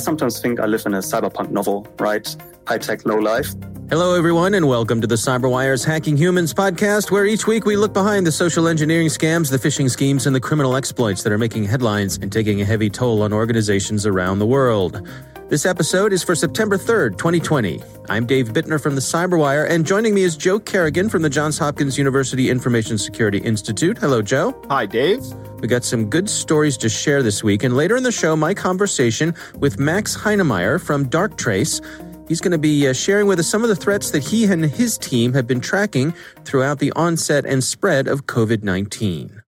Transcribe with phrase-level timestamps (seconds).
[0.00, 2.26] sometimes think I live in a cyberpunk novel, right?
[2.66, 3.54] High tech, low life.
[3.90, 7.92] Hello, everyone, and welcome to the CyberWire's Hacking Humans podcast, where each week we look
[7.92, 11.64] behind the social engineering scams, the phishing schemes, and the criminal exploits that are making
[11.64, 15.06] headlines and taking a heavy toll on organizations around the world.
[15.50, 17.82] This episode is for September 3rd, 2020.
[18.08, 21.58] I'm Dave Bittner from the CyberWire, and joining me is Joe Carrigan from the Johns
[21.58, 23.98] Hopkins University Information Security Institute.
[23.98, 24.54] Hello, Joe.
[24.70, 25.20] Hi, Dave.
[25.58, 28.54] We got some good stories to share this week, and later in the show, my
[28.54, 31.84] conversation with Max Heinemeyer from Darktrace.
[32.28, 34.64] He's going to be uh, sharing with us some of the threats that he and
[34.64, 36.14] his team have been tracking
[36.44, 39.42] throughout the onset and spread of COVID 19.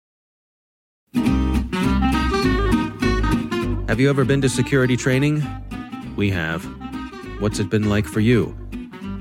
[3.89, 5.45] Have you ever been to security training?
[6.19, 6.65] We have.
[7.39, 8.53] What's it been like for you?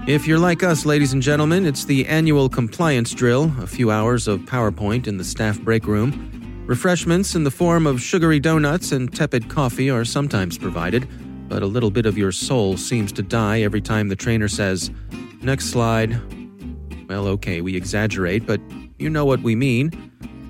[0.09, 4.27] If you're like us, ladies and gentlemen, it's the annual compliance drill, a few hours
[4.27, 6.65] of PowerPoint in the staff break room.
[6.67, 11.09] Refreshments in the form of sugary donuts and tepid coffee are sometimes provided,
[11.49, 14.91] but a little bit of your soul seems to die every time the trainer says,
[15.41, 16.21] Next slide.
[17.09, 18.61] Well, okay, we exaggerate, but
[18.99, 19.93] you know what we mean.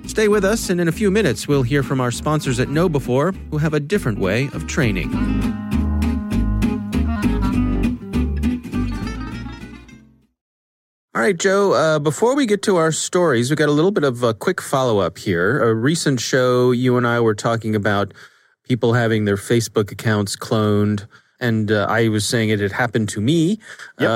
[0.07, 3.51] Stay with us, and in a few minutes, we'll hear from our sponsors at KnowBe4,
[3.51, 5.48] who have a different way of training.
[11.19, 14.05] All right, Joe, uh, before we get to our stories, we got a little bit
[14.05, 15.61] of a quick follow up here.
[15.61, 18.13] A recent show, you and I were talking about
[18.63, 21.07] people having their Facebook accounts cloned.
[21.37, 23.59] And uh, I was saying it had happened to me.
[23.99, 24.09] Yep.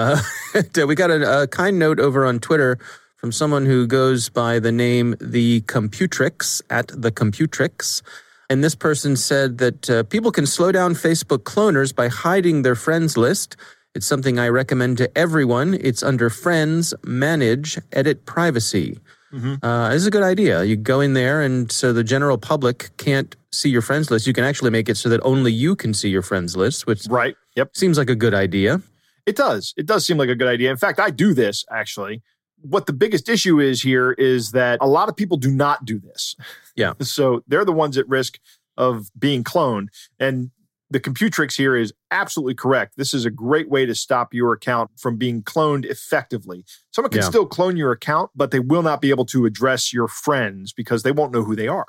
[0.55, 2.79] Uh, we got a, a, kind note over on Twitter
[3.17, 8.01] from someone who goes by the name The Computrix at The Computrix.
[8.49, 12.75] And this person said that uh, people can slow down Facebook cloners by hiding their
[12.75, 13.57] friends list
[13.95, 15.75] it's something I recommend to everyone.
[15.75, 18.97] It's under Friends, Manage, Edit Privacy.
[19.31, 19.65] Mm-hmm.
[19.65, 20.63] Uh, this is a good idea.
[20.63, 24.27] You go in there, and so the general public can't see your friends list.
[24.27, 27.05] You can actually make it so that only you can see your friends list, which
[27.07, 27.35] right.
[27.55, 27.75] Yep.
[27.75, 28.81] seems like a good idea.
[29.25, 29.73] It does.
[29.77, 30.69] It does seem like a good idea.
[30.69, 32.21] In fact, I do this actually.
[32.61, 35.99] What the biggest issue is here is that a lot of people do not do
[35.99, 36.35] this.
[36.75, 36.93] Yeah.
[37.01, 38.39] so they're the ones at risk
[38.77, 39.87] of being cloned.
[40.19, 40.51] And
[40.93, 42.97] the Computrix here is absolutely correct.
[42.97, 46.63] This is a great way to stop your account from being cloned effectively.
[46.91, 47.29] Someone can yeah.
[47.29, 51.01] still clone your account, but they will not be able to address your friends because
[51.01, 51.87] they won't know who they are.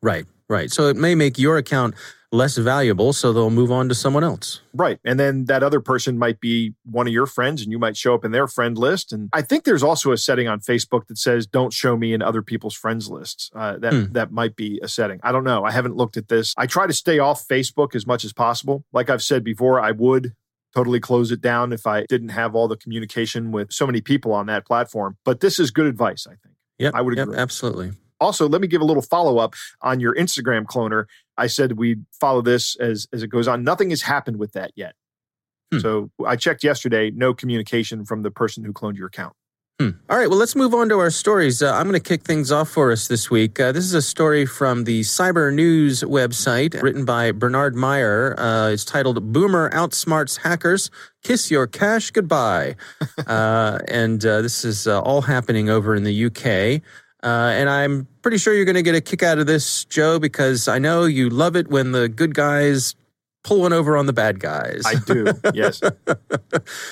[0.00, 0.70] Right, right.
[0.70, 1.96] So it may make your account
[2.36, 4.60] less valuable, so they'll move on to someone else.
[4.74, 4.98] Right.
[5.04, 8.14] And then that other person might be one of your friends and you might show
[8.14, 9.12] up in their friend list.
[9.12, 12.22] And I think there's also a setting on Facebook that says don't show me in
[12.22, 13.50] other people's friends lists.
[13.54, 14.12] Uh, that, hmm.
[14.12, 15.18] that might be a setting.
[15.22, 15.64] I don't know.
[15.64, 16.54] I haven't looked at this.
[16.56, 18.84] I try to stay off Facebook as much as possible.
[18.92, 20.34] Like I've said before, I would
[20.74, 24.32] totally close it down if I didn't have all the communication with so many people
[24.32, 25.16] on that platform.
[25.24, 26.54] But this is good advice, I think.
[26.78, 27.32] Yeah, I would agree.
[27.32, 27.92] Yep, absolutely.
[28.20, 31.04] Also, let me give a little follow up on your Instagram cloner.
[31.38, 33.62] I said we'd follow this as, as it goes on.
[33.62, 34.94] Nothing has happened with that yet.
[35.72, 35.78] Hmm.
[35.80, 39.34] So I checked yesterday, no communication from the person who cloned your account.
[39.78, 39.90] Hmm.
[40.08, 41.60] All right, well, let's move on to our stories.
[41.60, 43.60] Uh, I'm going to kick things off for us this week.
[43.60, 48.34] Uh, this is a story from the Cyber News website written by Bernard Meyer.
[48.40, 50.90] Uh, it's titled Boomer Outsmarts Hackers
[51.22, 52.76] Kiss Your Cash Goodbye.
[53.26, 56.80] Uh, and uh, this is uh, all happening over in the UK.
[57.26, 60.20] Uh, and I'm pretty sure you're going to get a kick out of this, Joe,
[60.20, 62.94] because I know you love it when the good guys
[63.42, 64.82] pull one over on the bad guys.
[64.86, 65.80] I do, yes.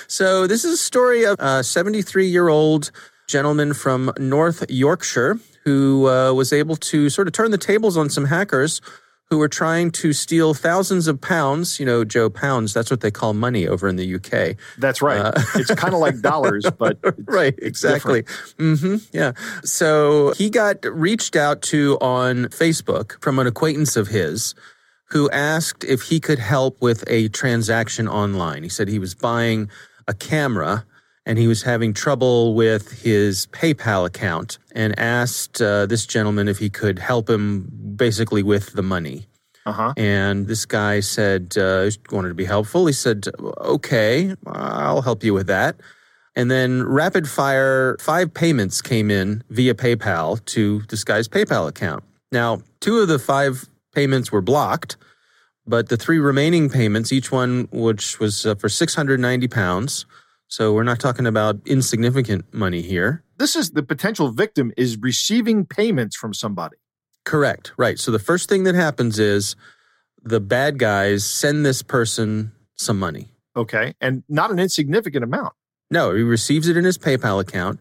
[0.07, 2.91] so, this is a story of a 73 year old
[3.29, 8.09] gentleman from North Yorkshire who uh, was able to sort of turn the tables on
[8.09, 8.81] some hackers
[9.29, 11.79] who were trying to steal thousands of pounds.
[11.79, 14.57] You know, Joe, pounds, that's what they call money over in the UK.
[14.77, 15.19] That's right.
[15.19, 16.97] Uh, it's kind of like dollars, but.
[17.25, 18.23] right, exactly.
[18.23, 19.33] Mm-hmm, yeah.
[19.63, 24.53] So he got reached out to on Facebook from an acquaintance of his
[25.09, 28.63] who asked if he could help with a transaction online.
[28.63, 29.69] He said he was buying
[30.07, 30.85] a camera
[31.25, 36.59] and he was having trouble with his PayPal account and asked uh, this gentleman if
[36.59, 39.27] he could help him basically with the money.
[39.65, 39.93] Uh-huh.
[39.97, 42.85] And this guy said, uh, wanted to be helpful.
[42.85, 45.75] He said, okay, I'll help you with that.
[46.35, 52.03] And then rapid fire, five payments came in via PayPal to this guy's PayPal account.
[52.31, 54.97] Now, two of the five payments were blocked,
[55.65, 60.05] but the three remaining payments, each one which was uh, for 690 pounds,
[60.47, 63.23] so we're not talking about insignificant money here.
[63.37, 66.77] This is the potential victim is receiving payments from somebody.
[67.25, 67.73] Correct.
[67.77, 67.99] Right.
[67.99, 69.55] So the first thing that happens is
[70.23, 73.29] the bad guys send this person some money.
[73.55, 73.93] Okay.
[73.99, 75.53] And not an insignificant amount.
[75.89, 77.79] No, he receives it in his PayPal account.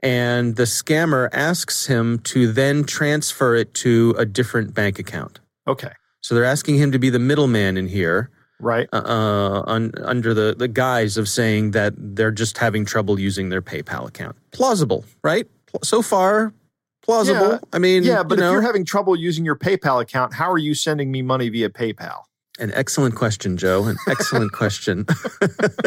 [0.00, 5.40] And the scammer asks him to then transfer it to a different bank account.
[5.66, 5.92] Okay.
[6.20, 8.30] So they're asking him to be the middleman in here
[8.60, 8.88] right?
[8.92, 13.48] Uh, uh, un, under the the guise of saying that they're just having trouble using
[13.48, 14.36] their PayPal account.
[14.52, 15.46] Plausible, right?
[15.82, 16.52] So far,
[17.02, 17.52] plausible.
[17.52, 17.58] Yeah.
[17.72, 20.58] I mean, yeah, but you if you're having trouble using your PayPal account, how are
[20.58, 22.22] you sending me money via PayPal?
[22.60, 23.84] An excellent question, Joe.
[23.84, 25.06] An excellent question.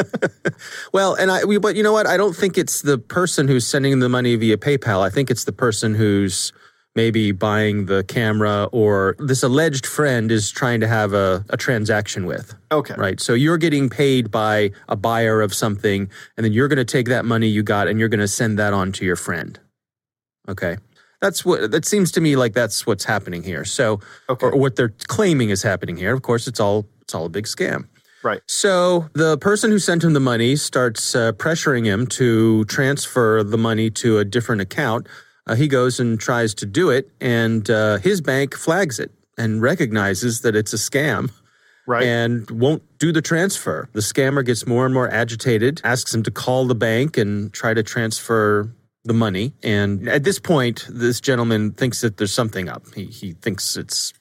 [0.94, 2.08] well, and I, we, but you know what?
[2.08, 5.02] I don't think it's the person who's sending the money via PayPal.
[5.02, 6.52] I think it's the person who's
[6.98, 12.26] maybe buying the camera or this alleged friend is trying to have a, a transaction
[12.26, 12.56] with.
[12.72, 12.96] Okay.
[12.98, 13.22] Right.
[13.22, 17.08] So you're getting paid by a buyer of something, and then you're going to take
[17.08, 19.60] that money you got and you're going to send that on to your friend.
[20.50, 20.78] Okay.
[21.22, 23.64] That's what that seems to me like that's what's happening here.
[23.66, 24.00] So,
[24.30, 24.48] Okay.
[24.48, 26.14] or what they're claiming is happening here.
[26.14, 27.88] Of course, it's all it's all a big scam.
[28.24, 28.42] Right.
[28.48, 33.58] So the person who sent him the money starts uh, pressuring him to transfer the
[33.58, 35.08] money to a different account.
[35.48, 39.62] Uh, he goes and tries to do it, and uh, his bank flags it and
[39.62, 41.32] recognizes that it's a scam
[41.88, 42.04] Right.
[42.04, 43.88] and won't do the transfer.
[43.94, 47.74] The scammer gets more and more agitated, asks him to call the bank and try
[47.74, 48.70] to transfer
[49.06, 49.54] the money.
[49.64, 52.84] And at this point, this gentleman thinks that there's something up.
[52.94, 54.14] He, he thinks it's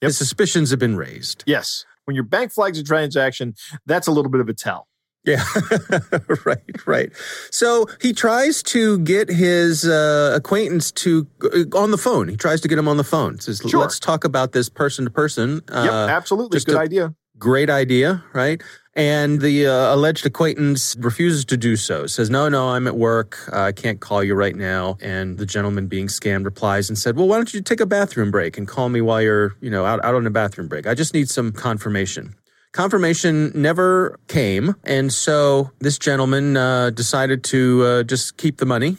[0.00, 0.08] Yep.
[0.10, 1.42] his suspicions have been raised.
[1.46, 1.84] yes.
[2.04, 3.54] When your bank flags a transaction,
[3.84, 4.86] that's a little bit of a tell.
[5.28, 5.44] Yeah,
[6.44, 7.10] right, right.
[7.50, 12.28] So he tries to get his uh, acquaintance to uh, on the phone.
[12.28, 13.38] He tries to get him on the phone.
[13.40, 13.80] Says, Sure.
[13.80, 16.56] "Let's talk about this person to person." yep, Uh, absolutely.
[16.56, 17.14] just Good idea.
[17.38, 18.62] great idea, right?
[18.94, 22.06] And the uh, alleged acquaintance refuses to do so.
[22.08, 23.38] Says, "No, no, I'm at work.
[23.52, 27.16] Uh, I can't call you right now." And the gentleman being scammed replies and said,
[27.16, 29.84] "Well, why don't you take a bathroom break and call me while you're, you know,
[29.84, 30.86] out out on a bathroom break?
[30.88, 32.34] I just need some confirmation."
[32.72, 38.98] Confirmation never came, and so this gentleman uh, decided to uh, just keep the money.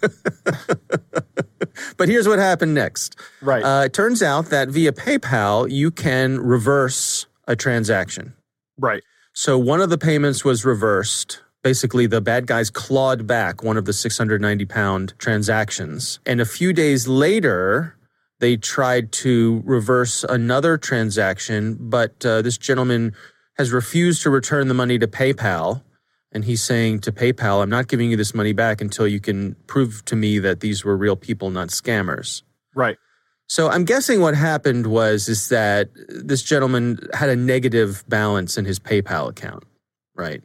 [1.96, 3.16] but here's what happened next.
[3.42, 3.62] Right.
[3.62, 8.34] Uh, it turns out that via PayPal, you can reverse a transaction.
[8.78, 9.02] right.
[9.32, 11.42] So one of the payments was reversed.
[11.62, 16.20] Basically, the bad guys clawed back one of the 690 pound transactions.
[16.24, 17.95] And a few days later,
[18.40, 23.14] they tried to reverse another transaction, but uh, this gentleman
[23.56, 25.82] has refused to return the money to PayPal.
[26.32, 29.54] And he's saying to PayPal, I'm not giving you this money back until you can
[29.66, 32.42] prove to me that these were real people, not scammers.
[32.74, 32.98] Right.
[33.48, 38.64] So I'm guessing what happened was is that this gentleman had a negative balance in
[38.64, 39.64] his PayPal account,
[40.14, 40.42] right?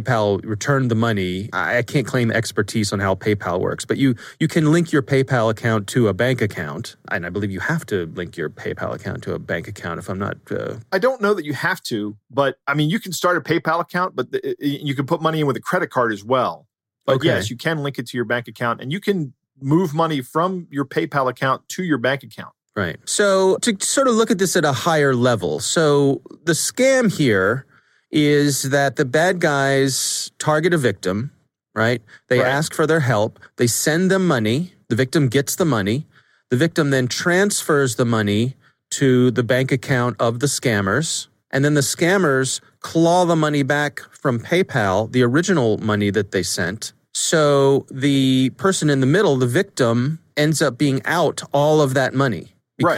[0.00, 1.48] PayPal returned the money.
[1.52, 5.50] I can't claim expertise on how PayPal works, but you you can link your PayPal
[5.50, 9.22] account to a bank account, and I believe you have to link your PayPal account
[9.24, 9.98] to a bank account.
[10.00, 12.98] If I'm not, uh, I don't know that you have to, but I mean, you
[12.98, 15.90] can start a PayPal account, but the, you can put money in with a credit
[15.90, 16.66] card as well.
[17.06, 17.26] But Okay.
[17.28, 20.66] yes, you can link it to your bank account and you can move money from
[20.70, 22.54] your PayPal account to your bank account.
[22.74, 22.96] Right.
[23.04, 27.66] So to sort of look at this at a higher level, so the scam here
[28.14, 31.32] is that the bad guys target a victim,
[31.74, 32.00] right?
[32.28, 32.46] They Right.
[32.48, 36.06] ask for their help, they send them money, the victim gets the money,
[36.48, 38.54] the victim then transfers the money
[38.92, 44.00] to the bank account of the scammers, and then the scammers claw the money back
[44.12, 46.92] from PayPal, the original money that they sent.
[47.12, 52.14] So the person in the middle, the victim, ends up being out all of that
[52.14, 52.96] money Right.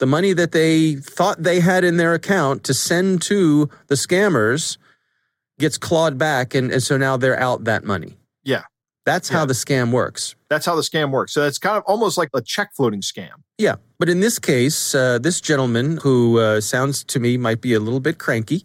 [0.00, 4.78] The money that they thought they had in their account to send to the scammers
[5.58, 6.54] gets clawed back.
[6.54, 8.18] And, and so now they're out that money.
[8.42, 8.62] Yeah.
[9.04, 10.34] That's how the scam works.
[10.48, 11.32] That's how the scam works.
[11.32, 13.32] So it's kind of almost like a check floating scam.
[13.58, 13.76] Yeah.
[13.98, 17.80] But in this case, uh, this gentleman who uh, sounds to me might be a
[17.80, 18.64] little bit cranky.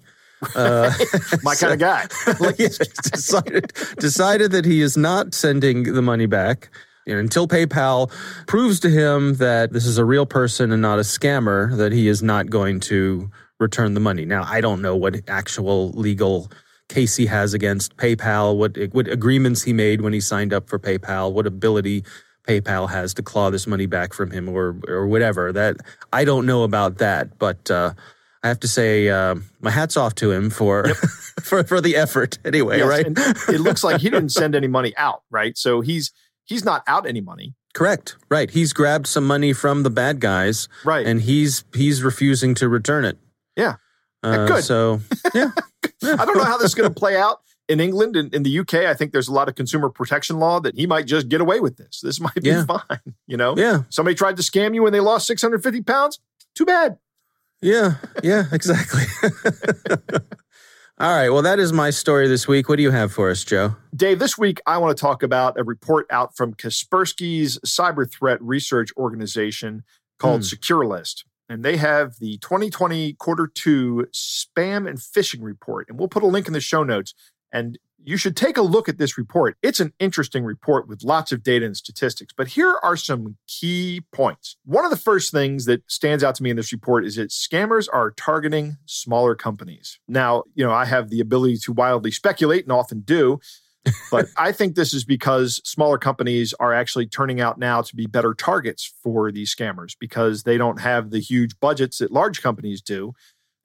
[0.56, 0.94] Uh,
[1.44, 2.06] My kind of guy.
[2.40, 6.70] like he's decided decided that he is not sending the money back
[7.14, 8.12] know, until PayPal
[8.48, 11.76] proves to him that this is a real person and not a scammer.
[11.78, 14.26] That he is not going to return the money.
[14.26, 16.52] Now, I don't know what actual legal
[16.90, 20.80] case he has against PayPal, what what agreements he made when he signed up for
[20.80, 22.04] PayPal, what ability
[22.48, 25.52] PayPal has to claw this money back from him, or or whatever.
[25.52, 25.78] That
[26.14, 27.70] I don't know about that, but.
[27.70, 27.94] Uh,
[28.44, 30.86] I have to say, uh, my hat's off to him for
[31.42, 32.38] for for the effort.
[32.46, 33.08] Anyway, Yes, right?
[33.50, 35.58] it looks like he didn't send any money out, right?
[35.58, 36.12] So he's
[36.46, 37.56] he's not out any money.
[37.74, 38.16] Correct.
[38.30, 38.50] Right.
[38.50, 41.06] He's grabbed some money from the bad guys, Right.
[41.06, 43.18] and he's he's refusing to return it.
[43.58, 43.76] Yeah.
[44.24, 44.64] Uh, good.
[44.64, 45.02] So
[45.36, 45.50] yeah,
[46.04, 48.60] I don't know how this is going to play out in England and in the
[48.60, 48.74] UK.
[48.86, 51.60] I think there's a lot of consumer protection law that he might just get away
[51.60, 52.00] with this.
[52.02, 52.66] This might be Yeah.
[52.66, 53.00] fine.
[53.28, 56.20] You know, yeah, somebody tried to scam you and they lost 650 pounds.
[56.56, 56.98] Too bad.
[57.62, 58.46] yeah, yeah.
[58.52, 59.04] Exactly.
[60.98, 61.30] All right.
[61.30, 62.70] Well, that is my story this week.
[62.70, 63.76] What do you have for us, Joe?
[63.94, 68.42] Dave, this week I want to talk about a report out from Kaspersky's cyber threat
[68.42, 69.84] research organization
[70.20, 70.46] called Hmm.
[70.56, 71.24] SecureList.
[71.48, 75.88] and they have the 2020 quarter two spam and phishing report.
[75.90, 77.14] And we'll put a link in the show notes.
[77.56, 79.58] And you should take a look at this report.
[79.64, 84.02] It's an interesting report with lots of data and statistics, but here are some key
[84.12, 84.58] points.
[84.66, 87.30] One of the first things that stands out to me in this report is that
[87.30, 90.00] scammers are targeting smaller companies.
[90.08, 93.40] Now, you know, I have the ability to wildly speculate and often do.
[94.12, 98.08] but I think this is because smaller companies are actually turning out now to be
[98.08, 102.82] better targets for these scammers because they don't have the huge budgets that large companies
[102.82, 103.14] do.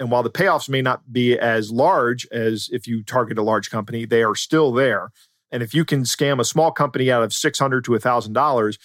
[0.00, 3.70] And while the payoffs may not be as large as if you target a large
[3.70, 5.12] company, they are still there.
[5.52, 8.78] And if you can scam a small company out of 600 to $1,000,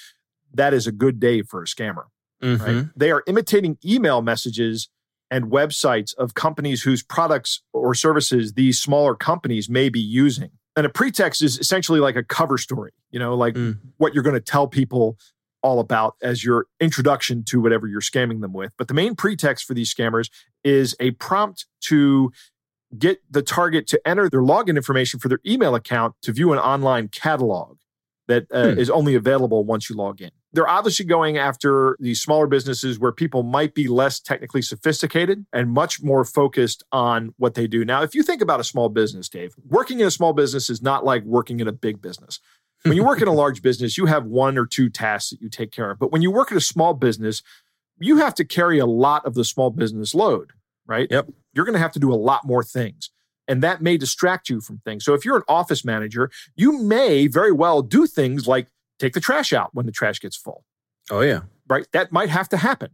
[0.54, 2.06] that is a good day for a scammer.
[2.44, 2.64] Mm-hmm.
[2.64, 2.86] Right?
[2.96, 4.90] They are imitating email messages
[5.32, 10.52] and websites of companies whose products or services these smaller companies may be using.
[10.76, 13.78] And a pretext is essentially like a cover story, you know, like mm.
[13.98, 15.18] what you're going to tell people
[15.66, 18.72] all about as your introduction to whatever you're scamming them with.
[18.78, 20.30] But the main pretext for these scammers
[20.64, 22.32] is a prompt to
[22.98, 26.60] get the target to enter their login information for their email account to view an
[26.60, 27.78] online catalog
[28.28, 28.80] that uh, hmm.
[28.80, 30.30] is only available once you log in.
[30.54, 35.72] They're obviously going after these smaller businesses where people might be less technically sophisticated and
[35.72, 37.84] much more focused on what they do.
[37.84, 40.82] Now, if you think about a small business, Dave, working in a small business is
[40.82, 42.40] not like working in a big business.
[42.90, 45.50] When you work in a large business, you have one or two tasks that you
[45.50, 45.98] take care of.
[45.98, 47.42] But when you work at a small business,
[47.98, 50.52] you have to carry a lot of the small business load,
[50.86, 51.08] right?
[51.10, 51.30] Yep.
[51.54, 53.10] You're going to have to do a lot more things.
[53.48, 55.04] And that may distract you from things.
[55.04, 58.68] So if you're an office manager, you may very well do things like
[59.00, 60.64] take the trash out when the trash gets full.
[61.10, 61.42] Oh, yeah.
[61.68, 61.88] Right?
[61.92, 62.90] That might have to happen.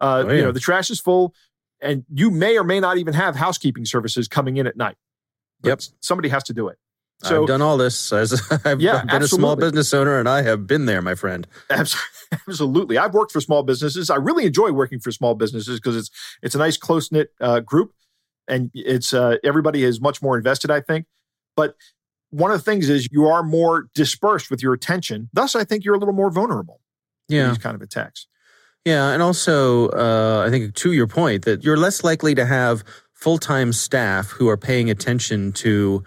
[0.00, 0.36] Uh, oh, yeah.
[0.36, 1.34] You know, the trash is full,
[1.80, 4.96] and you may or may not even have housekeeping services coming in at night.
[5.64, 5.80] Yep.
[6.00, 6.78] Somebody has to do it.
[7.22, 9.24] So, I've done all this as I've yeah, been absolutely.
[9.24, 11.46] a small business owner and I have been there, my friend.
[12.48, 12.98] Absolutely.
[12.98, 14.10] I've worked for small businesses.
[14.10, 16.10] I really enjoy working for small businesses because it's
[16.42, 17.92] it's a nice close knit uh, group
[18.48, 21.06] and it's uh, everybody is much more invested, I think.
[21.56, 21.74] But
[22.30, 25.30] one of the things is you are more dispersed with your attention.
[25.32, 26.80] Thus, I think you're a little more vulnerable
[27.28, 27.48] yeah.
[27.48, 28.26] these kind of attacks.
[28.84, 29.10] Yeah.
[29.10, 33.38] And also, uh, I think to your point, that you're less likely to have full
[33.38, 36.04] time staff who are paying attention to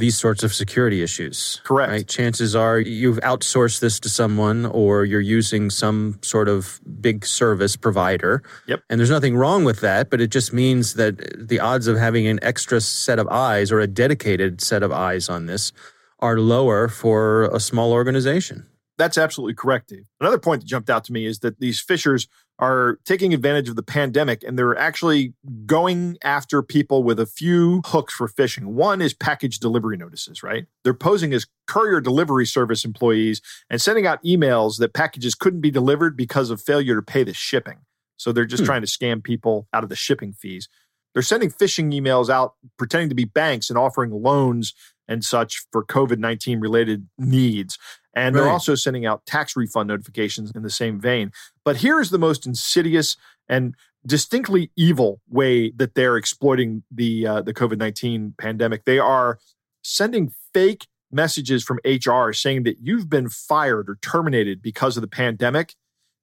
[0.00, 1.60] these sorts of security issues.
[1.64, 1.92] Correct.
[1.92, 2.08] Right?
[2.08, 7.76] Chances are you've outsourced this to someone or you're using some sort of big service
[7.76, 8.42] provider.
[8.66, 8.82] Yep.
[8.90, 12.26] And there's nothing wrong with that, but it just means that the odds of having
[12.26, 15.72] an extra set of eyes or a dedicated set of eyes on this
[16.18, 18.66] are lower for a small organization.
[19.00, 20.04] That's absolutely correct, Dave.
[20.20, 22.28] Another point that jumped out to me is that these phishers
[22.58, 25.32] are taking advantage of the pandemic and they're actually
[25.64, 28.64] going after people with a few hooks for phishing.
[28.64, 30.66] One is package delivery notices, right?
[30.84, 33.40] They're posing as courier delivery service employees
[33.70, 37.32] and sending out emails that packages couldn't be delivered because of failure to pay the
[37.32, 37.78] shipping.
[38.18, 38.66] So they're just hmm.
[38.66, 40.68] trying to scam people out of the shipping fees.
[41.14, 44.74] They're sending phishing emails out pretending to be banks and offering loans
[45.10, 47.76] and such for COVID 19 related needs.
[48.14, 48.42] And right.
[48.42, 51.32] they're also sending out tax refund notifications in the same vein.
[51.64, 53.16] But here's the most insidious
[53.48, 53.74] and
[54.06, 58.84] distinctly evil way that they're exploiting the uh, the COVID nineteen pandemic.
[58.84, 59.38] They are
[59.82, 65.08] sending fake messages from HR saying that you've been fired or terminated because of the
[65.08, 65.74] pandemic,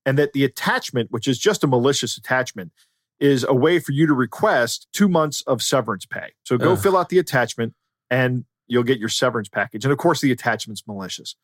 [0.06, 2.72] and that the attachment, which is just a malicious attachment,
[3.20, 6.32] is a way for you to request two months of severance pay.
[6.44, 6.80] So go Ugh.
[6.80, 7.74] fill out the attachment,
[8.10, 9.86] and you'll get your severance package.
[9.86, 11.36] And of course, the attachment's malicious.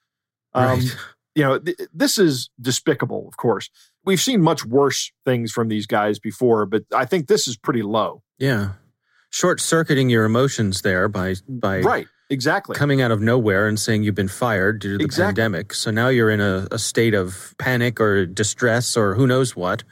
[0.54, 0.98] Um, right.
[1.36, 3.70] You know, th- this is despicable, of course.
[4.06, 7.82] We've seen much worse things from these guys before, but I think this is pretty
[7.82, 8.22] low.
[8.38, 8.74] Yeah.
[9.32, 14.04] Short circuiting your emotions there by by right exactly coming out of nowhere and saying
[14.04, 15.30] you've been fired due to the exactly.
[15.30, 15.74] pandemic.
[15.74, 19.84] So now you're in a, a state of panic or distress or who knows what.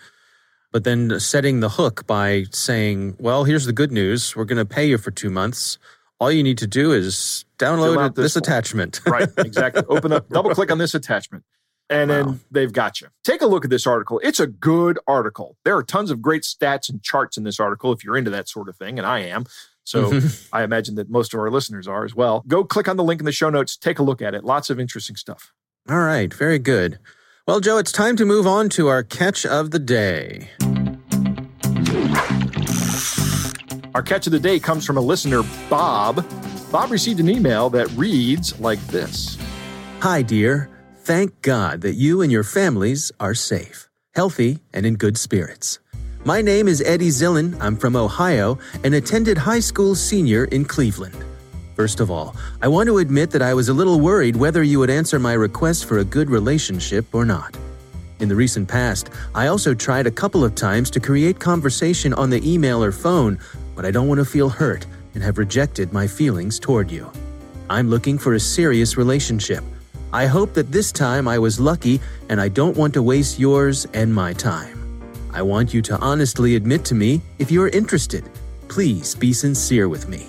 [0.72, 4.66] But then setting the hook by saying, "Well, here's the good news: we're going to
[4.66, 5.78] pay you for two months."
[6.22, 9.02] All you need to do is download this, this attachment.
[9.08, 9.84] right, exactly.
[9.90, 11.44] Open up, double click on this attachment,
[11.90, 12.24] and wow.
[12.24, 13.08] then they've got you.
[13.24, 14.22] Take a look at this article.
[14.24, 15.58] It's a good article.
[15.66, 18.48] There are tons of great stats and charts in this article if you're into that
[18.48, 19.46] sort of thing, and I am.
[19.84, 20.56] So mm-hmm.
[20.56, 22.44] I imagine that most of our listeners are as well.
[22.48, 24.44] Go click on the link in the show notes, take a look at it.
[24.44, 25.52] Lots of interesting stuff.
[25.90, 27.00] All right, very good.
[27.48, 30.52] Well, Joe, it's time to move on to our catch of the day.
[33.94, 36.26] Our catch of the day comes from a listener, Bob.
[36.72, 39.38] Bob received an email that reads like this
[40.02, 40.70] Hi, dear.
[41.00, 45.80] Thank God that you and your families are safe, healthy, and in good spirits.
[46.24, 47.60] My name is Eddy Zillen.
[47.60, 51.18] I'm from Ohio and attended high school senior in Cleveland.
[51.76, 54.80] First of all, I want to admit that I was a little worried whether you
[54.80, 57.58] would answer my request for a good relationship or not.
[58.22, 62.30] In the recent past, I also tried a couple of times to create conversation on
[62.30, 63.40] the email or phone,
[63.76, 67.12] but I don't want to feel hurt and have rejected my feelings toward you.
[67.70, 69.64] I'm looking for a serious relationship.
[70.14, 73.88] I hope that this time I was lucky and I don't want to waste yours
[73.94, 74.78] and my time.
[75.34, 78.30] I want you to honestly admit to me if you're interested.
[78.68, 80.28] Please be sincere with me.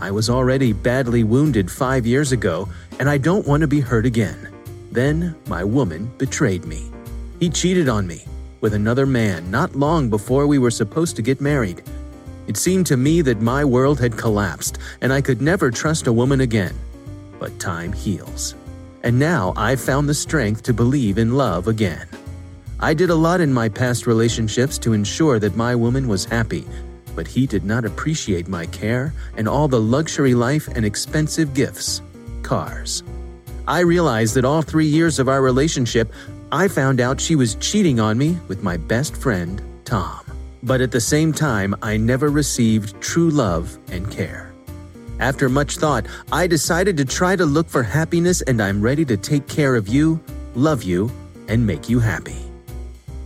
[0.00, 4.04] I was already badly wounded five years ago, and I don't want to be hurt
[4.04, 4.48] again.
[4.90, 6.90] Then my woman betrayed me.
[7.38, 8.24] He cheated on me
[8.60, 11.84] with another man not long before we were supposed to get married.
[12.46, 16.12] It seemed to me that my world had collapsed and I could never trust a
[16.12, 16.74] woman again.
[17.38, 18.54] But time heals.
[19.02, 22.06] And now I've found the strength to believe in love again.
[22.80, 26.66] I did a lot in my past relationships to ensure that my woman was happy,
[27.14, 32.02] but he did not appreciate my care and all the luxury life and expensive gifts
[32.42, 33.02] cars.
[33.68, 36.12] I realized that all three years of our relationship,
[36.50, 40.21] I found out she was cheating on me with my best friend, Tom.
[40.62, 44.52] But at the same time, I never received true love and care.
[45.18, 49.16] After much thought, I decided to try to look for happiness, and I'm ready to
[49.16, 50.20] take care of you,
[50.54, 51.10] love you,
[51.48, 52.38] and make you happy.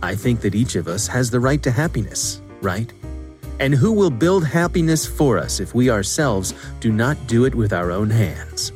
[0.01, 2.91] I think that each of us has the right to happiness, right?
[3.59, 7.73] And who will build happiness for us if we ourselves do not do it with
[7.73, 8.71] our own hands?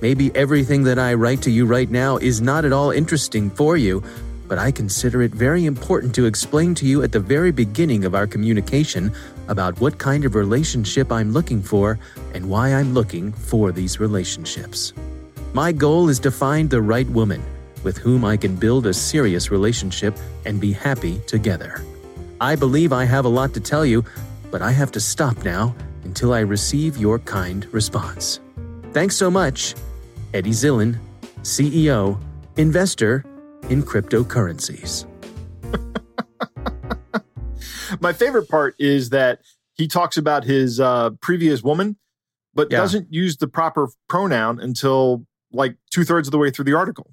[0.00, 3.76] Maybe everything that I write to you right now is not at all interesting for
[3.76, 4.02] you,
[4.50, 8.16] but I consider it very important to explain to you at the very beginning of
[8.16, 9.12] our communication
[9.46, 12.00] about what kind of relationship I'm looking for
[12.34, 14.92] and why I'm looking for these relationships.
[15.52, 17.40] My goal is to find the right woman
[17.84, 21.84] with whom I can build a serious relationship and be happy together.
[22.40, 24.04] I believe I have a lot to tell you,
[24.50, 28.40] but I have to stop now until I receive your kind response.
[28.92, 29.76] Thanks so much.
[30.34, 30.98] Eddy Zillen,
[31.42, 32.18] CEO,
[32.56, 33.24] investor
[33.68, 35.06] in cryptocurrencies.
[38.00, 39.40] My favorite part is that
[39.74, 41.96] he talks about his uh, previous woman,
[42.54, 42.78] but yeah.
[42.78, 47.12] doesn't use the proper pronoun until like two thirds of the way through the article.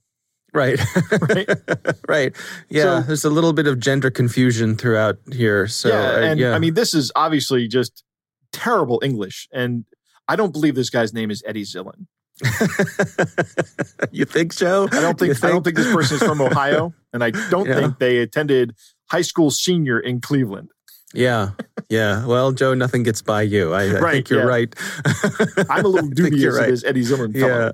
[0.54, 0.80] Right.
[1.30, 1.50] right.
[2.08, 2.36] right.
[2.70, 3.02] Yeah.
[3.02, 5.68] So, there's a little bit of gender confusion throughout here.
[5.68, 6.54] So, yeah, uh, and uh, yeah.
[6.54, 8.04] I mean, this is obviously just
[8.52, 9.48] terrible English.
[9.52, 9.86] And
[10.28, 12.08] I don't believe this guy's name is Eddy Zillen.
[14.12, 14.88] you think so?
[14.92, 17.68] I don't think, think, I don't think this person is from Ohio, and I don't
[17.68, 17.76] yeah.
[17.76, 18.76] think they attended
[19.10, 20.70] high school senior in Cleveland.
[21.14, 21.52] Yeah,
[21.90, 22.26] yeah.
[22.26, 23.74] Well, Joe, nothing gets by you.
[23.74, 24.46] I, I right, think you're yeah.
[24.46, 24.76] right.
[25.70, 26.66] I'm a little dubious right.
[26.66, 27.72] of this Eddy Zillen Yeah.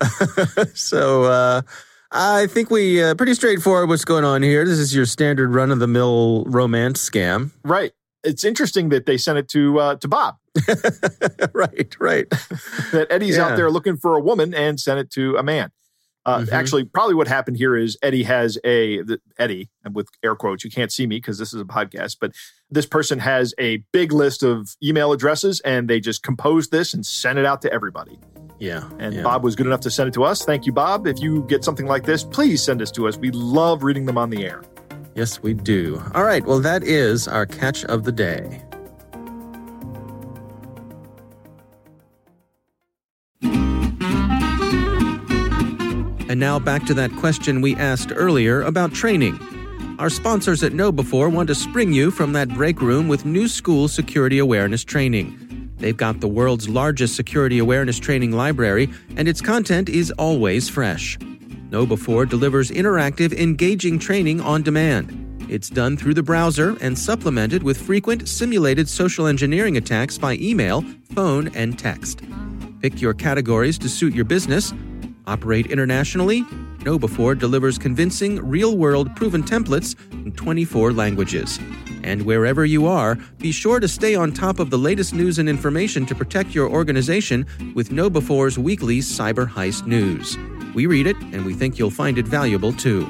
[0.74, 1.62] so uh,
[2.12, 3.90] I think we uh, pretty straightforward.
[3.90, 4.66] What's going on here?
[4.66, 7.52] This is your standard run of the mill romance scam.
[7.66, 7.92] Right.
[8.24, 10.38] It's interesting that they sent it to uh, to Bob.
[11.54, 12.30] right, right.
[12.92, 13.48] that Eddy's yeah.
[13.48, 15.72] out there looking for a woman and sent it to a man.
[16.26, 16.54] Uh, mm-hmm.
[16.54, 20.64] Actually, probably what happened here is Eddy has a the, Eddy, and with air quotes,
[20.64, 22.32] you can't see me because this is a podcast, but
[22.70, 27.06] this person has a big list of email addresses, and they just composed this and
[27.06, 28.18] sent it out to everybody.
[28.60, 28.90] Yeah.
[29.00, 29.24] And yeah.
[29.24, 30.46] Bob was good enough to send it to us.
[30.46, 31.06] Thank you, Bob.
[31.08, 33.18] If you get something like this, please send us to us.
[33.18, 34.64] We love reading them on the air.
[35.16, 36.02] Yes, we do.
[36.16, 36.46] All right.
[36.46, 38.64] Well, that is our catch of the day.
[46.30, 49.40] And now back to that question we asked earlier about training.
[50.00, 53.88] Our sponsors at KnowBe4 want to spring you from that break room with new school
[53.88, 55.72] security awareness training.
[55.78, 61.20] They've got the world's largest security awareness training library, and its content is always fresh.
[61.74, 65.48] KnowBe4 delivers interactive, engaging training on demand.
[65.50, 70.84] It's done through the browser and supplemented with frequent simulated social engineering attacks by email,
[71.16, 72.22] phone, and text.
[72.80, 74.72] Pick your categories to suit your business
[75.26, 76.44] Operate internationally?
[76.80, 81.60] KnowBe4 delivers convincing, real world proven templates in 24 languages.
[82.04, 85.48] And wherever you are, be sure to stay on top of the latest news and
[85.48, 90.38] information to protect your organization with KnowBe4's weekly Cyber Heist News.
[90.74, 93.08] We read it, and we think you'll find it valuable too.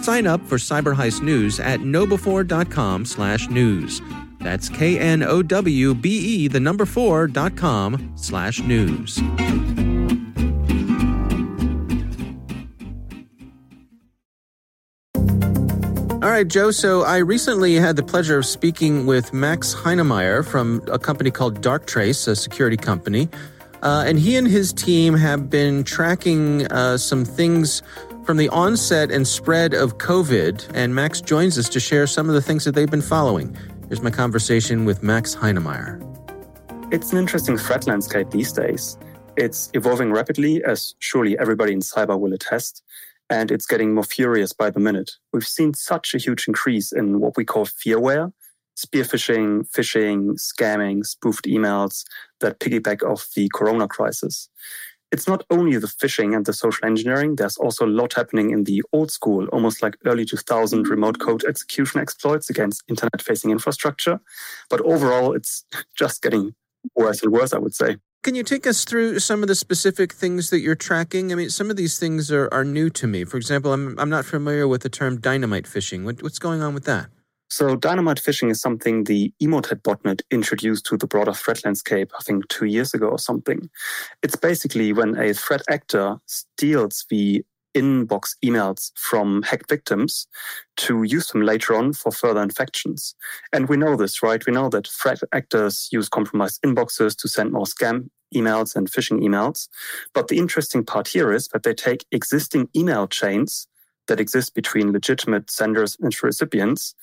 [0.00, 4.00] Sign up for Cyber Heist News at knowbe4.com slash news.
[4.40, 9.20] That's K-N-O-W-B-E, the number four, dot com slash news.
[16.22, 16.70] All right, Joe.
[16.70, 21.60] So I recently had the pleasure of speaking with Max Heinemeyer from a company called
[21.60, 23.28] Darktrace, a security company.
[23.82, 27.82] Uh, and he and his team have been tracking uh, some things
[28.24, 30.70] from the onset and spread of COVID.
[30.74, 33.56] And Max joins us to share some of the things that they've been following.
[33.88, 36.00] Here's my conversation with Max Heinemeyer.
[36.92, 38.96] It's an interesting threat landscape these days.
[39.36, 42.82] It's evolving rapidly, as surely everybody in cyber will attest.
[43.30, 45.12] and it's getting more furious by the minute.
[45.32, 48.32] We've seen such a huge increase in what we call fearware,
[48.74, 52.04] spear phishing, phishing, scamming, spoofed emails
[52.40, 54.48] that piggyback off the corona crisis.
[55.10, 58.64] It's not only the phishing and the social engineering, there's also a lot happening in
[58.64, 64.20] the old school, almost like early 2000 remote code execution exploits against internet facing infrastructure.
[64.70, 66.54] But overall, it's just getting
[66.96, 67.98] worse and worse, I would say.
[68.22, 71.32] Can you take us through some of the specific things that you're tracking?
[71.32, 73.24] I mean, some of these things are, are new to me.
[73.24, 76.04] For example, I'm, I'm not familiar with the term dynamite phishing.
[76.04, 77.08] What, what's going on with that?
[77.52, 82.22] So, dynamite phishing is something the Emotet botnet introduced to the broader threat landscape, I
[82.22, 83.68] think two years ago or something.
[84.22, 87.44] It's basically when a threat actor steals the
[87.76, 90.26] inbox emails from hacked victims
[90.78, 93.14] to use them later on for further infections.
[93.52, 94.42] And we know this, right?
[94.46, 99.20] We know that threat actors use compromised inboxes to send more scam emails and phishing
[99.20, 99.68] emails.
[100.14, 103.68] But the interesting part here is that they take existing email chains
[104.08, 106.94] that exist between legitimate senders and recipients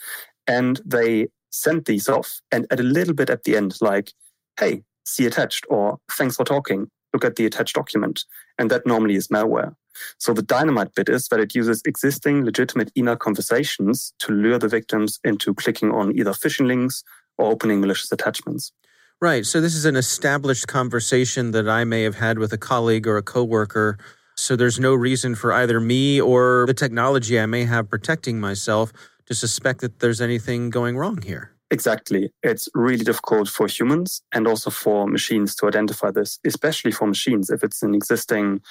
[0.49, 4.11] and they send these off and at a little bit at the end, like,
[4.59, 8.25] hey, see attached, or thanks for talking, look at the attached document.
[8.57, 9.75] And that normally is malware.
[10.17, 14.67] So the dynamite bit is that it uses existing legitimate email conversations to lure the
[14.67, 17.03] victims into clicking on either phishing links
[17.37, 18.71] or opening malicious attachments.
[19.21, 19.45] Right.
[19.45, 23.17] So this is an established conversation that I may have had with a colleague or
[23.17, 23.97] a coworker.
[24.35, 28.93] So there's no reason for either me or the technology I may have protecting myself
[29.29, 31.51] to suspect that there's anything going wrong here.
[31.71, 32.31] Exactly.
[32.41, 37.51] It's really difficult for humans and also for machines to identify this, especially for machines.
[37.51, 38.61] If it's an existing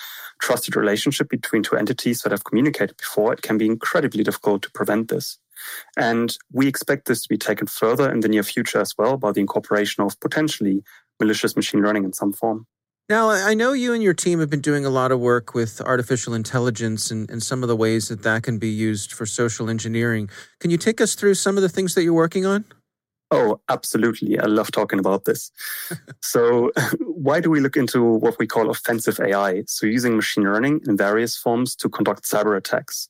[0.43, 4.71] trusted relationship between two entities that have communicated before, it can be incredibly difficult to
[4.73, 5.39] prevent this.
[5.97, 9.31] And we expect this to be taken further in the near future as well by
[9.31, 10.83] the incorporation of potentially
[11.21, 12.67] malicious machine learning in some form.
[13.09, 15.81] Now, I know you and your team have been doing a lot of work with
[15.81, 19.71] artificial intelligence and, and, some of the ways that that can be used for social
[19.71, 20.29] engineering.
[20.61, 22.67] Can you take us through some of the things that you're working on?
[23.31, 24.39] Oh, absolutely.
[24.39, 25.51] I love talking about this.
[26.23, 29.63] so, why do we look into what we call offensive AI?
[29.67, 33.09] So, using machine learning in various forms to conduct cyber attacks.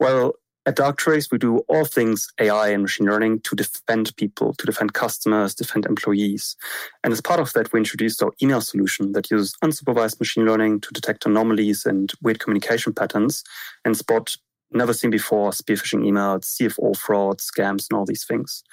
[0.00, 0.32] Well,
[0.66, 4.94] at Darktrace, we do all things AI and machine learning to defend people, to defend
[4.94, 6.56] customers, defend employees.
[7.04, 10.80] And as part of that, we introduced our email solution that uses unsupervised machine learning
[10.80, 13.44] to detect anomalies and weird communication patterns
[13.84, 14.36] and spot
[14.72, 18.64] never seen before spear phishing emails, CFO fraud, scams, and all these things.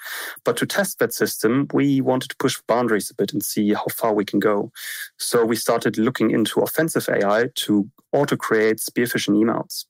[0.44, 3.86] But to test that system, we wanted to push boundaries a bit and see how
[3.92, 4.72] far we can go.
[5.18, 9.84] So we started looking into offensive AI to auto create spear phishing emails.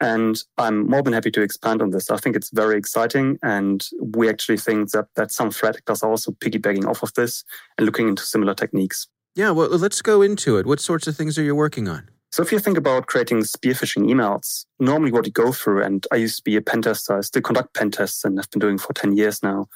[0.00, 2.10] And I'm more than happy to expand on this.
[2.10, 3.38] I think it's very exciting.
[3.42, 7.44] And we actually think that, that some threat actors are also piggybacking off of this
[7.76, 9.08] and looking into similar techniques.
[9.34, 10.66] Yeah, well, let's go into it.
[10.66, 12.08] What sorts of things are you working on?
[12.32, 16.06] So if you think about creating spear phishing emails, normally what you go through, and
[16.12, 18.60] I used to be a pen tester, I still conduct pen tests and I've been
[18.60, 19.68] doing for 10 years now.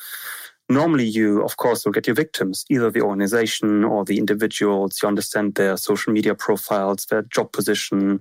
[0.69, 4.99] Normally, you, of course, will get your victims, either the organization or the individuals.
[5.03, 8.21] You understand their social media profiles, their job position,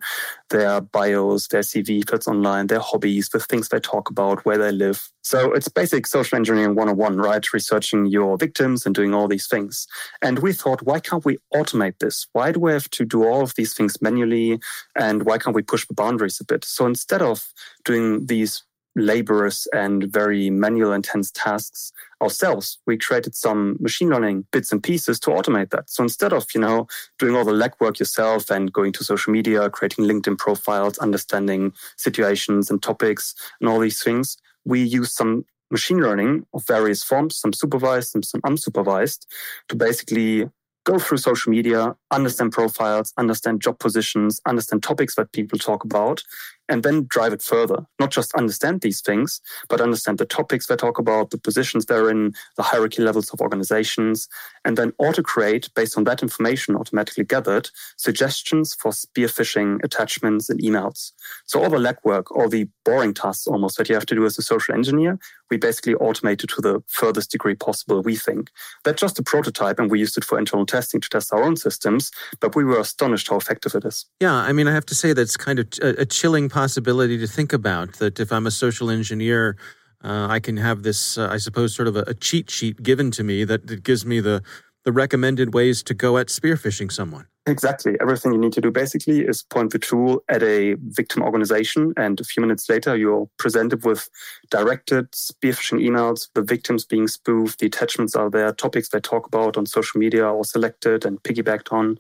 [0.50, 4.74] their bios, their CV, it's online, their hobbies, the things they talk about, where they
[4.74, 5.10] live.
[5.22, 7.54] So it's basic social engineering 101, right?
[7.54, 9.88] Researching your victims and doing all these things.
[10.22, 12.28] And we thought, why can't we automate this?
[12.34, 14.60] Why do we have to do all of these things manually?
[14.98, 16.66] And why can't we push the boundaries a bit?
[16.66, 17.54] So instead of
[17.86, 18.64] doing these
[18.96, 22.78] laborious and very manual intense tasks ourselves.
[22.86, 25.90] We created some machine learning bits and pieces to automate that.
[25.90, 26.88] So instead of, you know,
[27.20, 32.70] doing all the legwork yourself and going to social media, creating LinkedIn profiles, understanding situations
[32.70, 37.52] and topics and all these things, we use some machine learning of various forms, some
[37.52, 39.26] supervised some unsupervised,
[39.70, 40.50] to basically
[40.86, 46.22] go through social media, understand profiles, understand job positions, understand topics that people talk about,
[46.70, 47.86] and then drive it further.
[48.00, 52.10] Not just understand these things, but understand the topics they talk about, the positions they're
[52.10, 54.28] in, the hierarchy levels of organizations,
[54.66, 60.50] and then auto create, based on that information automatically gathered, suggestions for spear phishing attachments
[60.50, 61.12] and emails.
[61.46, 64.38] So all the legwork, all the boring tasks almost that you have to do as
[64.38, 68.50] a social engineer, we basically automated to the furthest degree possible, we think.
[68.84, 71.58] That's just a prototype, and we used it for internal testing to test our own
[71.58, 74.06] systems, but we were astonished how effective it is.
[74.20, 77.52] Yeah, I mean, I have to say that's kind of a chilling possibility to think
[77.52, 79.58] about that if I'm a social engineer,
[80.04, 83.10] uh, I can have this, uh, I suppose, sort of a, a, cheat sheet given
[83.12, 84.44] to me that, that gives me the
[84.84, 87.28] the recommended ways to go at spearphishing someone.
[87.46, 87.98] Exactly.
[88.00, 92.22] Everything you need to do basically is point the tool at a victim organization, and
[92.22, 94.10] a few minutes later, you're presented with
[94.50, 99.58] directed spearphishing emails, the victims being spoofed, the attachments are there, topics they talk about
[99.58, 101.98] on social media are selected and piggybacked on.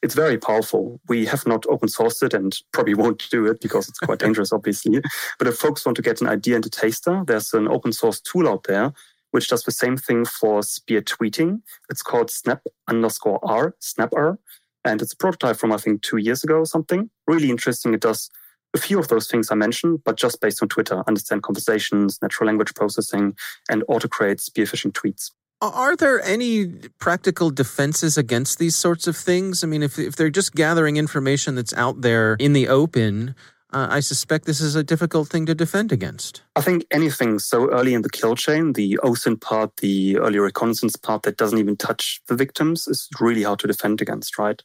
[0.00, 1.00] It's very powerful.
[1.08, 4.52] We have not open sourced it and probably won't do it because it's quite dangerous,
[4.52, 5.02] obviously.
[5.40, 8.20] But if folks want to get an idea and a taster, there's an open source
[8.20, 8.92] tool out there
[9.34, 11.60] which does the same thing for spear tweeting.
[11.90, 14.38] It's called snap underscore r, snap r.
[14.84, 17.10] And it's a prototype from, I think, two years ago or something.
[17.26, 17.92] Really interesting.
[17.94, 18.30] It does
[18.74, 22.46] a few of those things I mentioned, but just based on Twitter, understand conversations, natural
[22.46, 23.34] language processing,
[23.68, 25.32] and auto create spearphishing tweets.
[25.60, 26.66] Are there any
[27.00, 29.64] practical defenses against these sorts of things?
[29.64, 33.34] I mean, if, if they're just gathering information that's out there in the open,
[33.76, 36.42] I suspect this is a difficult thing to defend against.
[36.54, 40.94] I think anything so early in the kill chain, the OSINT part, the early reconnaissance
[40.94, 44.62] part that doesn't even touch the victims is really hard to defend against, right?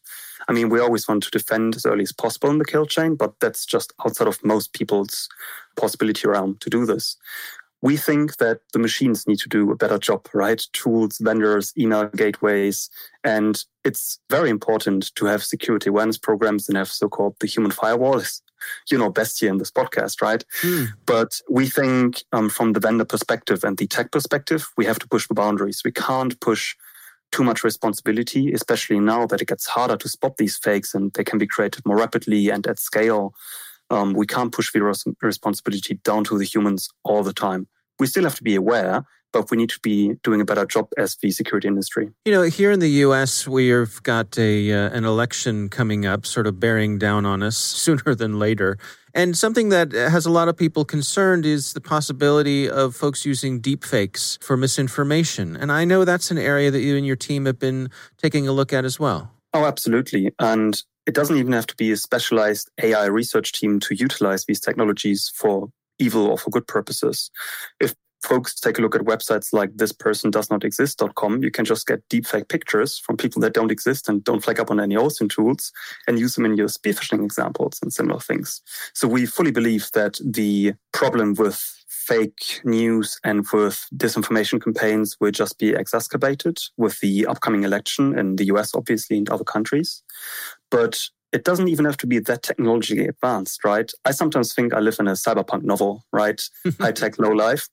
[0.48, 3.16] I mean, we always want to defend as early as possible in the kill chain,
[3.16, 5.28] but that's just outside of most people's
[5.76, 7.18] possibility realm to do this.
[7.82, 10.62] We think that the machines need to do a better job, right?
[10.74, 12.90] Tools, vendors, email gateways.
[13.24, 17.72] And it's very important to have security awareness programs and have so called the human
[17.72, 18.22] firewall,
[18.90, 20.44] you know best here in this podcast, right?
[20.62, 20.86] Hmm.
[21.06, 25.08] But we think um, from the vendor perspective and the tech perspective, we have to
[25.08, 25.82] push the boundaries.
[25.84, 26.76] We can't push
[27.32, 31.24] too much responsibility, especially now that it gets harder to spot these fakes and they
[31.24, 33.34] can be created more rapidly and at scale.
[33.92, 37.68] Um, we can't push the res- responsibility down to the humans all the time.
[38.00, 40.88] We still have to be aware, but we need to be doing a better job
[40.98, 42.10] as the security industry.
[42.26, 46.48] You know, here in the U.S., we've got a uh, an election coming up, sort
[46.48, 48.78] of bearing down on us sooner than later.
[49.14, 53.60] And something that has a lot of people concerned is the possibility of folks using
[53.60, 55.58] deepfakes for misinformation.
[55.58, 58.52] And I know that's an area that you and your team have been taking a
[58.52, 59.32] look at as well.
[59.54, 60.32] Oh, absolutely.
[60.38, 64.60] And it doesn't even have to be a specialized AI research team to utilize these
[64.60, 67.32] technologies for evil or for good purposes.
[67.80, 72.98] If folks take a look at websites like thispersondoesnotexist.com, you can just get deepfake pictures
[73.00, 75.72] from people that don't exist and don't flag up on any OSINT tools
[76.08, 78.62] and use them in your spearphishing examples and similar things.
[78.94, 85.32] So we fully believe that the problem with fake news and with disinformation campaigns will
[85.32, 90.02] just be exacerbated with the upcoming election in the US, obviously, and other countries.
[90.72, 93.92] But it doesn't even have to be that technologically advanced, right?
[94.06, 96.42] I sometimes think I live in a cyberpunk novel, right?
[96.80, 97.70] High tech, low life.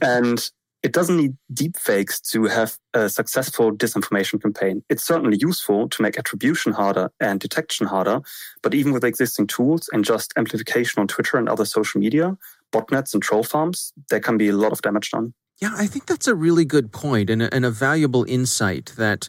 [0.00, 0.50] And
[0.82, 4.84] it doesn't need deepfakes to have a successful disinformation campaign.
[4.88, 8.20] It's certainly useful to make attribution harder and detection harder,
[8.62, 12.36] but even with existing tools and just amplification on Twitter and other social media,
[12.72, 15.34] botnets and troll farms, there can be a lot of damage done.
[15.60, 19.28] Yeah, I think that's a really good point and a, and a valuable insight that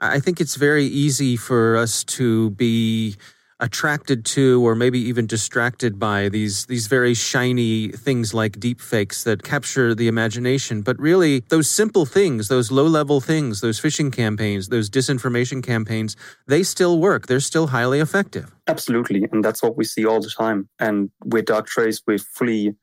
[0.00, 3.16] I think it's very easy for us to be
[3.60, 9.42] attracted to or maybe even distracted by these these very shiny things like deepfakes that
[9.42, 10.82] capture the imagination.
[10.82, 16.16] But really those simple things those low level things those phishing campaigns those disinformation campaigns
[16.46, 17.26] they still work.
[17.26, 18.54] They're still highly effective.
[18.68, 19.26] Absolutely.
[19.32, 20.68] And that's what we see all the time.
[20.78, 22.76] And with Darktrace we're fully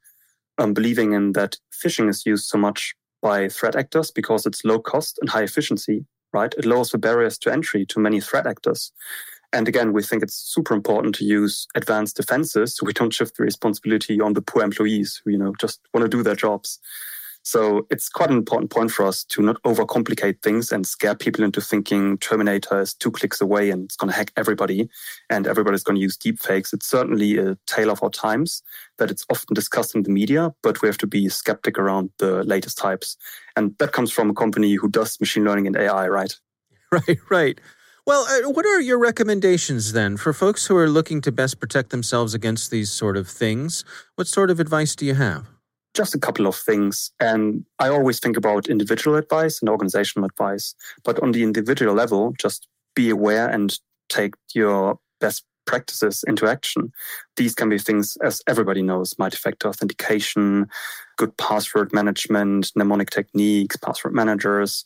[0.58, 4.80] um, believing in that phishing is used so much by threat actors because it's low
[4.80, 6.54] cost and high efficiency right?
[6.58, 8.92] It lowers the barriers to entry to many threat actors.
[9.56, 13.38] And again, we think it's super important to use advanced defenses so we don't shift
[13.38, 16.78] the responsibility on the poor employees who, you know, just want to do their jobs.
[17.44, 21.46] So it's quite an important point for us to not overcomplicate things and scare people
[21.46, 24.90] into thinking Terminator is two clicks away and it's going to hack everybody
[25.30, 26.74] and everybody's going to use deepfakes.
[26.74, 28.62] It's certainly a tale of our times
[28.98, 32.44] that it's often discussed in the media, but we have to be skeptic around the
[32.44, 33.16] latest types.
[33.56, 36.36] And that comes from a company who does machine learning and AI, right?
[36.92, 37.62] Right, right.
[38.08, 41.90] Well, uh, what are your recommendations then for folks who are looking to best protect
[41.90, 43.84] themselves against these sort of things?
[44.16, 45.48] What sort of advice do you have?
[45.96, 47.12] just a couple of things.
[47.20, 50.76] And I always think about individual advice and organizational advice.
[51.04, 56.92] But on the individual level, just be aware and take your best practices into action.
[57.38, 60.68] These can be things, as everybody knows, multi-factor authentication,
[61.18, 64.86] good password management, mnemonic techniques, password managers.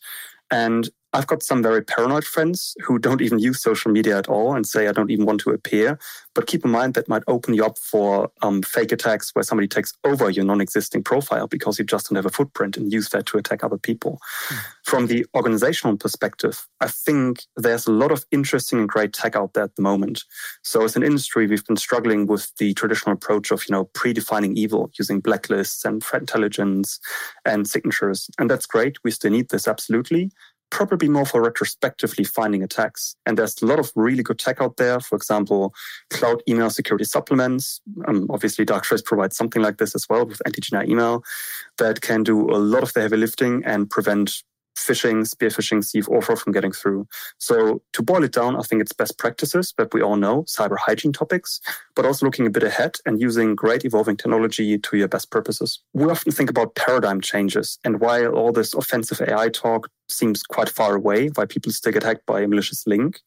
[0.52, 4.56] And I've got some very paranoid friends who don't even use social media at all
[4.56, 5.98] and say, I don't even want to appear.
[6.36, 9.68] But keep in mind that might open you up for um, fake attacks where somebody
[9.68, 13.10] takes over your non existing profile because you just don't have a footprint and use
[13.10, 14.20] that to attack other people.
[14.50, 14.58] Mm.
[14.84, 19.54] From the organizational perspective, I think there's a lot of interesting and great tech out
[19.54, 20.24] there at the moment.
[20.64, 24.56] So as an industry, we've been struggling with the traditional approach of, you know, predefining
[24.56, 27.00] evil using blacklists and threat intelligence
[27.46, 28.30] and signatures.
[28.38, 28.98] And that's great.
[29.04, 30.32] We still need this absolutely
[30.70, 33.16] probably more for retrospectively finding attacks.
[33.26, 35.00] And there's a lot of really good tech out there.
[35.00, 35.74] For example,
[36.10, 37.82] cloud email security supplements.
[38.08, 41.24] Um, obviously, Darktrace provides something like this as well with Antigena email
[41.78, 44.44] that can do a lot of the heavy lifting and prevent
[44.80, 47.08] phishing, spear phishing, CFOR from getting through.
[47.38, 50.78] So to boil it down, I think it's best practices that we all know, cyber
[50.78, 51.60] hygiene topics,
[51.96, 55.80] but also looking a bit ahead and using great evolving technology to your best purposes.
[55.94, 60.70] We often think about paradigm changes and while all this offensive AI talk seems quite
[60.70, 63.20] far away, why people still get hacked by a malicious link,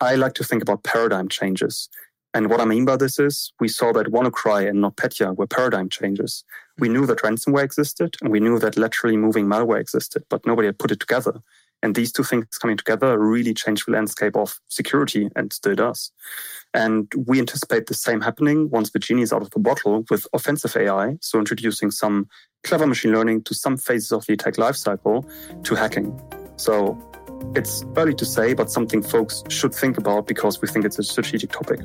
[0.00, 1.88] I like to think about paradigm changes.
[2.34, 5.88] And what I mean by this is we saw that WannaCry and NotPetya were paradigm
[5.88, 6.44] changes.
[6.78, 10.66] We knew that ransomware existed and we knew that laterally moving malware existed, but nobody
[10.66, 11.40] had put it together.
[11.82, 16.10] And these two things coming together really changed the landscape of security and still does.
[16.74, 20.26] And we anticipate the same happening once the genie is out of the bottle with
[20.32, 21.16] offensive AI.
[21.20, 22.28] So introducing some
[22.64, 25.24] clever machine learning to some phases of the attack lifecycle
[25.64, 26.20] to hacking.
[26.56, 26.98] So
[27.54, 31.04] it's early to say, but something folks should think about because we think it's a
[31.04, 31.80] strategic topic.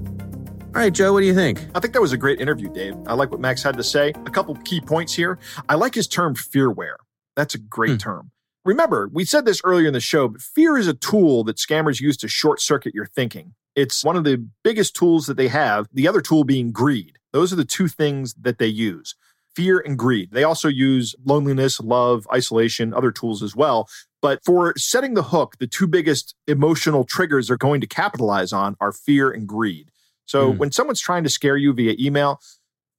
[0.76, 1.64] All right, Joe, what do you think?
[1.76, 2.96] I think that was a great interview, Dave.
[3.06, 4.10] I like what Max had to say.
[4.26, 5.38] A couple key points here.
[5.70, 6.96] I like his term fearware.
[7.36, 7.98] That's a great hmm.
[7.98, 8.32] term.
[8.66, 12.02] Remember, we said this earlier in the show, but fear is a tool that scammers
[12.02, 13.54] use to short circuit your thinking.
[13.76, 17.20] It's one of the biggest tools that they have, the other tool being greed.
[17.34, 19.14] Those are the two things that they use
[19.56, 20.32] fear and greed.
[20.32, 23.88] They also use loneliness, love, isolation, other tools as well.
[24.24, 28.76] But for setting the hook, the two biggest emotional triggers they're going to capitalize on
[28.82, 29.92] are fear and greed.
[30.26, 30.58] So mm.
[30.58, 32.40] when someone's trying to scare you via email,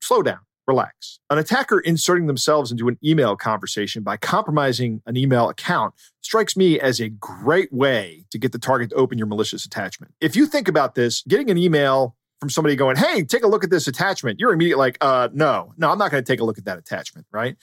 [0.00, 1.18] slow down, relax.
[1.30, 6.80] An attacker inserting themselves into an email conversation by compromising an email account strikes me
[6.80, 10.14] as a great way to get the target to open your malicious attachment.
[10.20, 13.64] If you think about this, getting an email from somebody going, hey, take a look
[13.64, 16.44] at this attachment, you're immediately like, uh, no, no, I'm not going to take a
[16.44, 17.56] look at that attachment, right?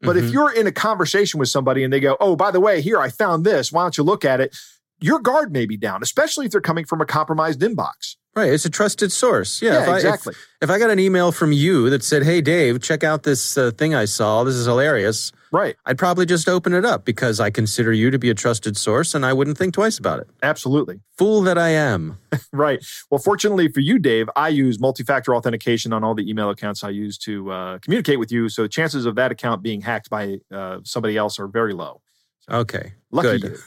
[0.00, 0.26] But mm-hmm.
[0.26, 2.98] if you're in a conversation with somebody and they go, oh, by the way, here,
[2.98, 4.56] I found this, why don't you look at it?
[5.02, 8.16] Your guard may be down, especially if they're coming from a compromised inbox.
[8.34, 8.50] Right.
[8.50, 9.60] It's a trusted source.
[9.60, 9.72] Yeah.
[9.72, 10.32] yeah if I, exactly.
[10.32, 13.58] If, if, I got an email from you that said, hey, Dave, check out this
[13.58, 14.42] uh, thing I saw.
[14.42, 15.32] This is hilarious.
[15.50, 15.76] Right.
[15.84, 19.14] I'd probably just open it up because I consider you to be a trusted source
[19.14, 20.30] and I wouldn't think twice about it.
[20.42, 21.00] Absolutely.
[21.18, 22.16] Fool that I am.
[22.54, 22.82] right.
[23.10, 26.82] Well, fortunately for you, Dave, I use multi factor authentication on all the email accounts
[26.82, 28.48] I use to uh, communicate with you.
[28.48, 32.00] So chances of that account being hacked by uh, somebody else are very low.
[32.48, 32.94] So, okay.
[33.10, 33.58] Lucky Good.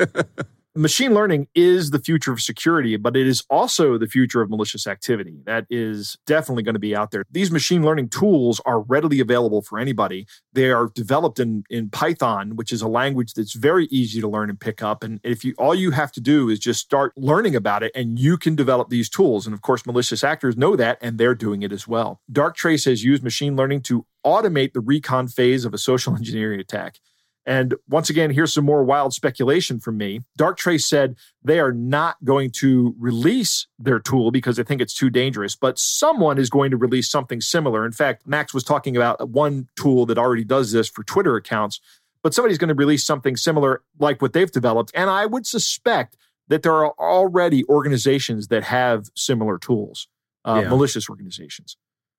[0.00, 0.06] you.
[0.78, 4.86] machine learning is the future of security, but it is also the future of malicious
[4.86, 5.40] activity.
[5.44, 7.24] That is definitely going to be out there.
[7.30, 10.26] These machine learning tools are readily available for anybody.
[10.52, 14.48] They are developed in, in Python, which is a language that's very easy to learn
[14.48, 15.02] and pick up.
[15.02, 18.18] And if you all you have to do is just start learning about it and
[18.18, 19.46] you can develop these tools.
[19.46, 22.20] And of course, malicious actors know that and they're doing it as well.
[22.32, 26.98] Darktrace has used machine learning to automate the recon phase of a social engineering attack.
[27.48, 30.20] And once again, here's some more wild speculation from me.
[30.38, 35.08] Darktrace said they are not going to release their tool because they think it's too
[35.08, 37.86] dangerous, but someone is going to release something similar.
[37.86, 41.80] In fact, Max was talking about one tool that already does this for Twitter accounts,
[42.22, 44.92] but somebody's going to release something similar like what they've developed.
[44.94, 50.06] And I would suspect that there are already organizations that have similar tools,
[50.44, 50.68] uh, yeah.
[50.68, 51.78] malicious organizations.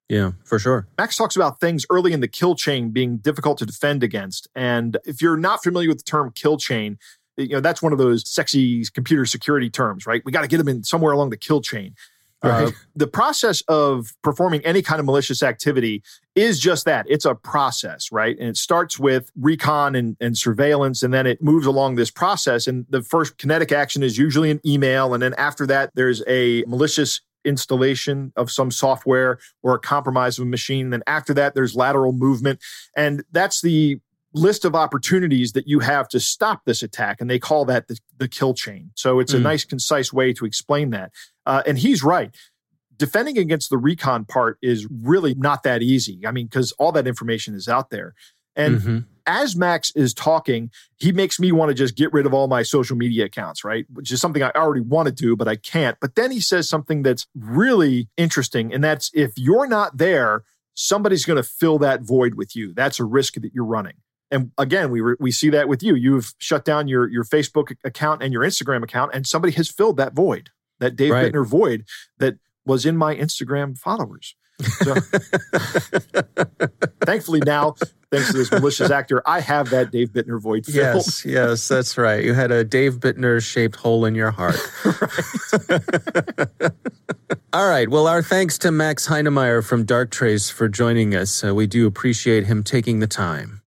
[0.10, 0.88] Yeah, for sure.
[0.98, 4.48] Max talks about things early in the kill chain being difficult to defend against.
[4.56, 6.98] And if you're not familiar with the term kill chain,
[7.38, 10.24] you know, that's one of those sexy computer security terms, right?
[10.26, 11.96] We got to get them in somewhere along the kill chain.
[12.42, 12.68] Right.
[12.68, 16.02] Uh, the process of performing any kind of malicious activity
[16.36, 17.06] is just that.
[17.10, 18.38] It's a process, right?
[18.40, 22.66] And it starts with recon and, and, surveillance, and then it moves along this process.
[22.66, 25.14] And the first kinetic action is usually an email.
[25.14, 30.44] And then after that, there's a malicious installation of some software or a compromise of
[30.44, 30.90] a machine.
[30.90, 32.60] Then after that, there's lateral movement.
[32.96, 34.00] And that's the
[34.34, 37.20] list of opportunities that you have to stop this attack.
[37.20, 38.92] And they call that the, the kill chain.
[38.96, 39.38] So it's mm.
[39.38, 41.12] a nice, concise way to explain that.
[41.46, 42.36] Uh, and he's right.
[42.98, 46.28] Defending against the recon part is really not that easy.
[46.28, 48.14] I mean, because all that information is out there.
[48.56, 49.00] And mm-hmm
[49.30, 52.64] as Max is talking, he makes me want to just get rid of all my
[52.64, 53.86] social media accounts, right?
[53.94, 55.98] Which is something I already want to do, but I can't.
[56.02, 58.74] But then he says something that's really interesting.
[58.74, 62.74] And that's if you're not there, somebody's going to fill that void with you.
[62.74, 63.98] That's a risk that you're running.
[64.32, 65.94] And again, we re- we see that with you.
[65.94, 69.98] You've shut down your your Facebook account and your Instagram account, and somebody has filled
[69.98, 71.32] that void, that Dave right.
[71.32, 71.86] Bittner void
[72.18, 74.36] that was in my Instagram followers.
[74.62, 74.96] So,
[77.06, 77.76] thankfully now
[78.12, 80.76] thanks to this malicious actor, I have that Dave Bittner void filled.
[80.76, 82.24] Yes, yes, that's right.
[82.24, 84.58] You had a Dave Bittner shaped hole in your heart.
[87.54, 87.90] All right.
[87.90, 91.44] Well, our thanks to Max Heinemeyer from Darktrace for joining us.
[91.44, 93.62] Uh, we do appreciate him taking the time.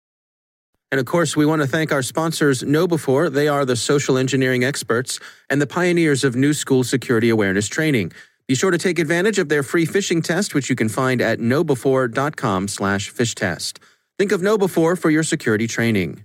[0.92, 3.32] And of course, we want to thank our sponsors, KnowBe4.
[3.32, 8.10] They are the social engineering experts and the pioneers of new school security awareness training.
[8.50, 11.38] Be sure to take advantage of their free phishing test, which you can find at
[11.38, 13.78] knowbe4.com slash phish test.
[14.18, 16.24] Think of KnowBe4 for your security training.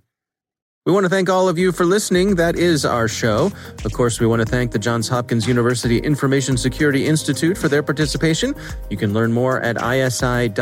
[0.88, 2.34] We want to thank all of you for listening.
[2.34, 3.52] That is our show.
[3.84, 7.84] Of course, we want to thank the Johns Hopkins University Information Security Institute for their
[7.84, 8.56] participation.
[8.90, 10.56] You can learn more at isi.jhu.edu.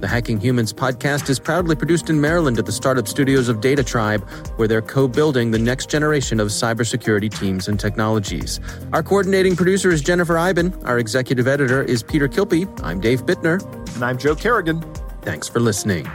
[0.00, 4.22] The Hacking Humans podcast is proudly produced in Maryland at the startup studios of DataTribe,
[4.56, 8.60] where they're co building the next generation of cybersecurity teams and technologies.
[8.92, 10.72] Our coordinating producer is Jennifer Eiben.
[10.84, 12.68] Our executive editor is Peter Kilpe.
[12.84, 13.60] I'm Dave Bittner.
[13.96, 14.82] And I'm Joe Carrigan.
[15.22, 16.08] Thanks for listening.